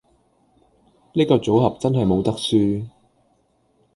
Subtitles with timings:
[1.13, 2.87] 呢個組合真係冇得輸